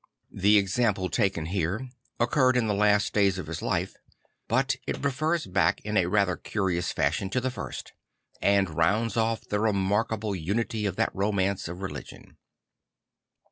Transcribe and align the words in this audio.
The 0.33 0.57
example 0.57 1.09
taken 1.11 1.45
here 1.45 1.87
occurred 2.19 2.57
in 2.57 2.65
the 2.65 2.73
last 2.73 3.13
days 3.13 3.37
of 3.37 3.45
his 3.45 3.61
life, 3.61 3.95
but 4.47 4.75
it 4.87 5.03
refers 5.05 5.45
back 5.45 5.79
in 5.81 5.95
a 5.95 6.09
fa 6.09 6.25
ther 6.25 6.37
curious 6.37 6.91
fashion 6.91 7.29
to 7.29 7.39
the 7.39 7.51
first; 7.51 7.93
and 8.41 8.71
rounds 8.71 9.15
off 9.15 9.41
the 9.47 9.59
remarkable 9.59 10.35
unity 10.35 10.87
of 10.87 10.95
that 10.95 11.13
romance 11.13 11.67
of 11.67 11.83
religion. 11.83 12.37